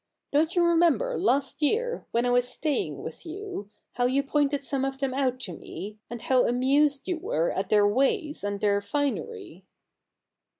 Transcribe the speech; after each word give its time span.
Don't 0.31 0.55
you 0.55 0.63
remember 0.63 1.15
last 1.15 1.61
year, 1.61 2.07
when 2.09 2.25
I 2.25 2.31
was 2.31 2.47
staying 2.49 3.03
with 3.03 3.23
you, 3.23 3.69
how 3.97 4.07
you 4.07 4.23
pointed 4.23 4.63
some 4.63 4.83
of 4.83 4.97
them 4.97 5.13
out 5.13 5.39
to 5.41 5.53
me, 5.53 5.99
and 6.09 6.23
how 6.23 6.47
amused 6.47 7.07
you 7.07 7.19
were 7.19 7.51
at 7.51 7.69
their 7.69 7.87
ways 7.87 8.43
and 8.43 8.59
their 8.59 8.81
finery 8.81 9.63